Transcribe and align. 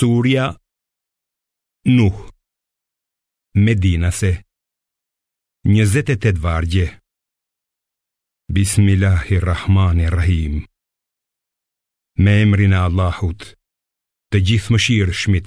Surja 0.00 0.44
Nuh 1.96 2.18
Medinase 3.66 4.30
28 5.66 6.38
vargje 6.38 6.84
Bismillahirrahmanirrahim 8.58 10.54
Me 12.24 12.32
emrin 12.44 12.72
e 12.76 12.78
Allahut 12.86 13.40
Të 14.30 14.38
gjithë 14.50 14.70
më 14.72 14.78
shirë 14.86 15.14
shmit 15.22 15.46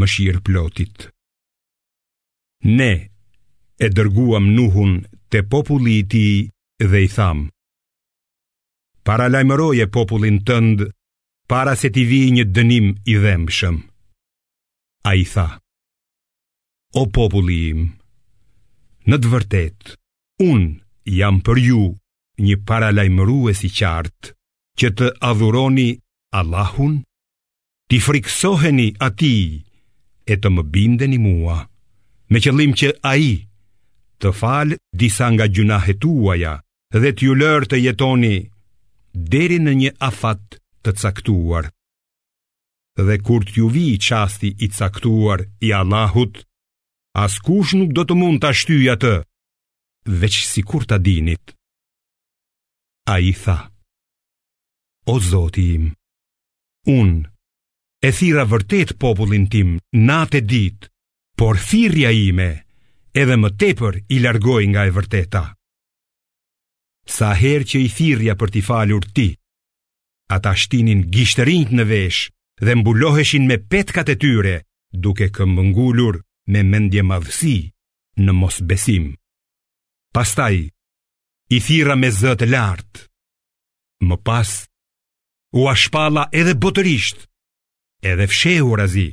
Më 0.00 0.06
shirë 0.16 0.44
plotit 0.50 0.96
Ne 2.76 2.92
e 3.80 3.82
dërguam 3.96 4.46
nuhun 4.60 4.92
të 5.32 5.38
populli 5.56 5.98
ti 6.12 6.26
dhe 6.92 7.00
i 7.06 7.08
tham 7.16 7.38
Para 9.08 9.26
lajmëroje 9.32 9.86
popullin 9.96 10.38
tëndë 10.50 10.84
para 11.48 11.74
se 11.80 11.90
t'i 11.92 12.04
vijë 12.08 12.30
një 12.38 12.44
dënim 12.56 12.86
i 13.12 13.16
dhëmbshëm. 13.20 13.76
A 15.04 15.12
i 15.20 15.24
tha, 15.28 15.46
o 16.96 17.02
populli 17.12 17.58
im, 17.72 17.82
në 19.10 19.16
të 19.20 19.32
vërtet, 19.34 19.80
unë 20.40 21.14
jam 21.18 21.40
për 21.44 21.60
ju 21.66 21.82
një 22.46 22.56
paralajmërues 22.68 23.60
i 23.68 23.70
qartë, 23.78 24.32
që 24.80 24.88
të 24.98 25.10
adhuroni 25.30 25.90
Allahun, 26.38 26.94
t'i 27.88 28.00
friksoheni 28.02 28.88
ati 29.06 29.34
e 30.24 30.38
të 30.40 30.48
më 30.50 30.62
bindeni 30.72 31.20
mua, 31.22 31.58
me 32.32 32.40
qëllim 32.40 32.72
që 32.80 32.94
a 33.04 33.12
i 33.20 33.32
të 34.20 34.32
falë 34.40 34.78
disa 35.02 35.28
nga 35.34 35.44
gjunahet 35.52 36.02
uaja 36.08 36.56
dhe 36.94 37.12
t'ju 37.12 37.36
lërë 37.40 37.68
të 37.70 37.82
jetoni 37.84 38.34
deri 39.34 39.60
në 39.62 39.72
një 39.82 39.90
afat 40.08 40.56
të 40.84 40.92
caktuar. 41.00 41.64
Dhe 43.00 43.16
kur 43.26 43.42
të 43.48 43.64
vi 43.74 43.84
i 43.96 43.98
qasti 44.08 44.50
i 44.66 44.70
caktuar 44.78 45.40
i 45.66 45.72
Allahut, 45.80 46.34
as 47.24 47.34
kush 47.46 47.72
nuk 47.78 47.90
do 47.96 48.02
të 48.06 48.14
mund 48.20 48.38
të 48.42 48.50
ashtyja 48.52 48.94
të, 49.04 49.14
veç 50.20 50.36
si 50.50 50.62
kur 50.70 50.84
të 50.86 50.96
dinit. 51.06 51.44
A 53.14 53.18
i 53.20 53.32
tha, 53.42 53.58
o 55.12 55.14
zoti 55.30 55.64
im, 55.76 55.86
unë 56.94 57.30
e 58.08 58.10
thira 58.18 58.44
vërtet 58.52 58.94
popullin 59.02 59.46
tim 59.52 59.70
natë 60.08 60.38
e 60.40 60.42
ditë, 60.52 60.86
por 61.38 61.54
thirja 61.70 62.10
ime 62.28 62.50
edhe 63.20 63.36
më 63.40 63.50
tepër 63.60 63.94
i 64.14 64.20
largoj 64.24 64.62
nga 64.72 64.82
e 64.88 64.94
vërteta. 64.98 65.44
Sa 67.16 67.28
her 67.42 67.60
që 67.70 67.78
i 67.84 67.88
thirja 67.96 68.34
për 68.40 68.48
t'i 68.54 68.62
falur 68.68 69.04
ti, 69.16 69.28
Ata 70.32 70.54
shtinin 70.56 71.04
gishtërinjt 71.12 71.72
në 71.76 71.84
vesh 71.90 72.20
dhe 72.64 72.74
mbuloheshin 72.78 73.46
me 73.48 73.58
petkat 73.70 74.08
e 74.14 74.16
tyre 74.22 74.54
duke 75.04 75.26
këmbëngullur 75.36 76.16
me 76.52 76.60
mendje 76.72 77.02
madhësi 77.10 77.56
në 78.24 78.32
mos 78.40 78.58
besim. 78.70 79.10
Pastaj, 80.14 80.56
i 81.52 81.58
thira 81.66 81.96
me 81.98 82.08
zëtë 82.10 82.46
lartë, 82.52 83.02
më 84.08 84.16
pas, 84.26 84.50
u 85.58 85.66
ashpalla 85.70 86.28
edhe 86.40 86.54
botërisht, 86.62 87.26
edhe 88.10 88.26
fshehu 88.30 88.72
razi 88.78 89.06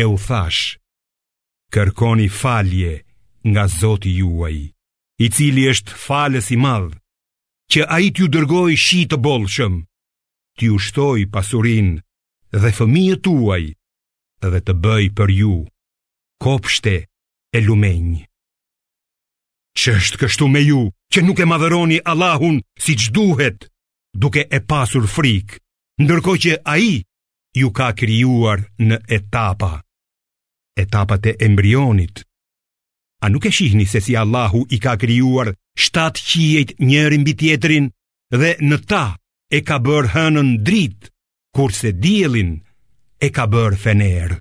e 0.00 0.04
u 0.06 0.14
thash, 0.26 0.78
kërkoni 1.74 2.28
falje 2.40 2.92
nga 3.50 3.64
zoti 3.78 4.12
juaj, 4.20 4.58
i 5.24 5.26
cili 5.36 5.66
është 5.74 5.98
falës 6.06 6.48
i 6.56 6.60
madhë, 6.64 6.94
që 7.72 7.86
a 7.96 7.98
i 8.06 8.14
t'ju 8.14 8.30
dërgoj 8.34 8.72
shi 8.84 9.02
të 9.10 9.16
bolëshëm 9.26 9.74
t'i 10.58 10.68
ushtoj 10.76 11.20
pasurin 11.34 11.88
dhe 12.62 12.70
fëmijët 12.78 13.22
tuaj 13.26 13.64
dhe 14.52 14.60
të 14.66 14.74
bëj 14.84 15.04
për 15.18 15.28
ju 15.40 15.54
kopshte 16.44 16.94
e 17.56 17.62
lumenjë. 17.66 18.22
Që 19.78 19.94
është 19.98 20.20
kështu 20.22 20.48
me 20.54 20.60
ju 20.62 20.80
që 21.14 21.22
nuk 21.26 21.40
e 21.42 21.48
madhëroni 21.52 21.98
Allahun 22.12 22.60
si 22.84 22.94
që 23.00 23.08
duhet, 23.16 23.60
duke 24.22 24.44
e 24.46 24.60
pasur 24.72 25.08
frikë, 25.16 25.58
ndërko 26.02 26.36
që 26.44 26.52
a 26.72 26.76
i 26.78 26.92
ju 27.60 27.68
ka 27.78 27.88
kryuar 27.98 28.62
në 28.88 28.96
etapa, 29.18 29.72
etapat 30.84 31.26
e 31.32 31.36
embrionit. 31.48 32.22
A 33.24 33.30
nuk 33.32 33.46
e 33.48 33.54
shihni 33.56 33.86
se 33.90 34.00
si 34.04 34.14
Allahu 34.22 34.62
i 34.74 34.78
ka 34.84 34.94
kryuar 35.02 35.50
shtatë 35.84 36.22
qijet 36.30 36.74
njërin 36.86 37.26
bitjetrin 37.26 37.90
tjetrin 37.90 37.90
dhe 38.40 38.50
në 38.68 38.76
ta 38.90 39.04
e 39.56 39.62
ka 39.62 39.76
bërë 39.86 40.08
hënën 40.14 40.48
drit, 40.66 41.06
kurse 41.54 41.92
djelin 42.02 42.52
e 43.24 43.28
ka 43.36 43.44
bërë 43.52 43.78
fener. 43.84 44.32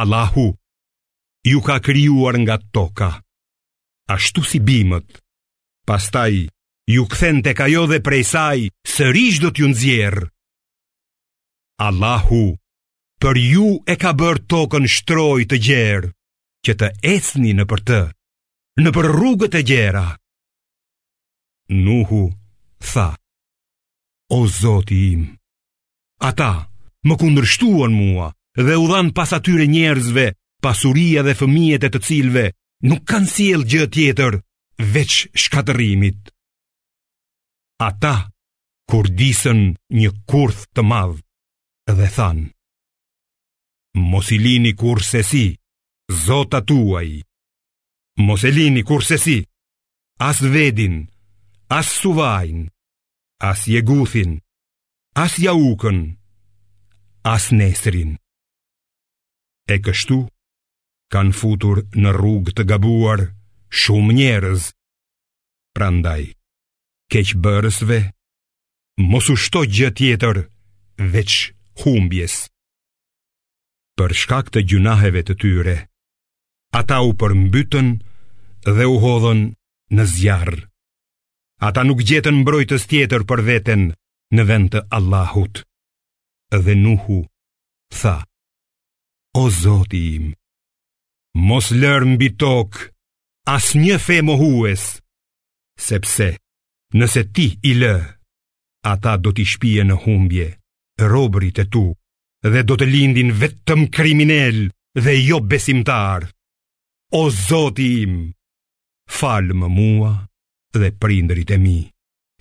Allahu 0.00 0.46
ju 1.50 1.58
ka 1.66 1.76
kryuar 1.86 2.36
nga 2.42 2.56
toka, 2.76 3.10
ashtu 4.14 4.42
si 4.50 4.58
bimët, 4.68 5.08
pastaj 5.88 6.34
ju 6.94 7.02
kthen 7.12 7.42
të 7.42 7.52
kajo 7.58 7.82
dhe 7.90 7.98
prej 8.06 8.24
saj, 8.34 8.60
sërish 8.94 9.38
do 9.42 9.50
t'ju 9.50 9.66
nëzjerë. 9.72 10.24
Allahu, 11.88 12.44
për 13.22 13.34
ju 13.54 13.66
e 13.92 13.94
ka 14.02 14.12
bërë 14.20 14.44
tokën 14.50 14.84
shtroj 14.94 15.42
të 15.50 15.56
gjerë, 15.66 16.08
që 16.64 16.72
të 16.80 16.86
ecni 17.14 17.52
në 17.58 17.64
për 17.70 17.80
të, 17.88 18.00
në 18.82 18.90
për 18.96 19.08
rrugët 19.14 19.56
e 19.60 19.62
gjera. 19.70 20.06
Nuhu, 21.86 22.22
tha. 22.92 23.08
O 24.30 24.40
Zoti 24.46 24.98
im, 25.14 25.22
ata 26.28 26.68
më 27.08 27.14
kundërshtuan 27.20 27.92
mua 28.00 28.26
dhe 28.66 28.74
u 28.82 28.84
dhan 28.90 29.08
pas 29.16 29.30
atyre 29.38 29.64
njerëzve 29.74 30.26
pasuria 30.64 31.20
dhe 31.26 31.34
fëmijët 31.40 31.86
e 31.88 31.90
të 31.92 32.00
cilëve 32.06 32.46
nuk 32.88 33.02
kanë 33.08 33.32
sjell 33.34 33.62
gjë 33.70 33.84
tjetër 33.94 34.34
veç 34.92 35.12
shkatërimit. 35.42 36.20
Ata 37.88 38.16
kur 38.88 39.06
disën 39.18 39.60
një 39.98 40.10
kurth 40.30 40.62
të 40.76 40.82
madh 40.90 41.18
dhe 41.96 42.08
than: 42.16 42.38
Mos 44.12 44.28
i 44.36 44.38
lini 44.44 44.72
kurse 44.82 45.22
si 45.30 45.44
Zota 46.24 46.60
tuaj. 46.68 47.10
Mos 48.26 48.42
e 48.44 48.50
lini 48.56 48.82
kurse 48.88 49.16
si 49.24 49.38
as 50.28 50.38
vedin, 50.54 50.96
as 51.78 51.86
suvajn, 52.02 52.58
as 53.40 53.66
jeguthin, 53.68 54.40
as 55.14 55.36
jaukën, 55.38 56.18
as 57.24 57.48
nesrin. 57.54 58.18
E 59.68 59.78
kështu, 59.84 60.24
kanë 61.14 61.36
futur 61.38 61.84
në 61.94 62.10
rrugë 62.16 62.54
të 62.58 62.64
gabuar 62.70 63.22
shumë 63.82 64.16
njerëz. 64.18 64.72
Prandaj, 65.76 66.24
keqbërësve, 67.14 68.00
mos 69.12 69.28
u 69.30 69.36
shto 69.38 69.62
gjë 69.70 69.92
tjetër 69.98 70.42
veç 71.14 71.36
humbjes. 71.84 72.34
Për 73.98 74.14
shkak 74.18 74.50
të 74.54 74.64
gjunaheve 74.70 75.22
të 75.26 75.38
tyre, 75.42 75.76
ata 76.80 76.98
u 77.06 77.14
përmbytën 77.18 77.88
dhe 78.74 78.88
u 78.90 78.98
hodhën 79.02 79.46
në 79.94 80.04
zjarë. 80.16 80.66
Ata 81.58 81.82
nuk 81.82 81.98
gjetën 82.06 82.36
mbrojtës 82.46 82.84
tjetër 82.86 83.24
për 83.26 83.40
veten 83.48 83.82
në 84.36 84.42
vend 84.46 84.68
të 84.72 84.84
Allahut. 84.94 85.64
Dhe 86.54 86.74
Nuhu 86.78 87.16
tha: 87.90 88.20
O 89.34 89.42
Zoti 89.50 90.02
im, 90.18 90.26
mos 91.48 91.70
lër 91.74 92.06
mbi 92.14 92.28
tok 92.38 92.78
asnjë 93.50 93.98
fe 94.06 94.20
mohues, 94.28 94.86
sepse 95.88 96.30
nëse 96.94 97.26
ti 97.34 97.48
i 97.70 97.74
lë, 97.80 97.96
ata 98.92 99.16
do 99.18 99.34
t'i 99.34 99.44
shpije 99.54 99.82
në 99.90 99.98
humbje 100.06 100.46
robrit 101.10 101.58
e 101.62 101.66
tu 101.74 101.82
dhe 102.46 102.62
do 102.68 102.78
të 102.78 102.86
lindin 102.94 103.34
vetëm 103.42 103.88
kriminel 103.98 104.68
dhe 105.04 105.14
jo 105.26 105.42
besimtar. 105.50 106.30
O 107.18 107.26
Zoti 107.42 107.90
im, 108.06 108.16
falë 109.18 109.58
më 109.58 109.74
mua 109.74 110.14
dhe 110.78 110.92
prindrit 110.92 111.50
e 111.50 111.58
mi, 111.66 111.78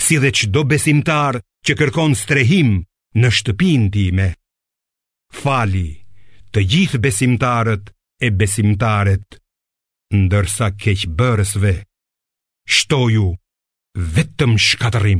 si 0.07 0.15
dhe 0.21 0.31
qdo 0.37 0.61
besimtar 0.71 1.35
që 1.65 1.73
kërkon 1.79 2.13
strehim 2.21 2.69
në 3.21 3.29
shtëpin 3.37 3.89
time. 3.93 4.29
Fali 5.41 5.87
të 6.53 6.63
gjithë 6.73 7.01
besimtarët 7.03 7.89
e 8.23 8.29
besimtarët, 8.39 9.27
ndërsa 10.21 10.69
keqë 10.81 11.11
bërësve, 11.19 11.73
shtoju 12.77 13.27
vetëm 14.15 14.55
shkatërim. 14.69 15.15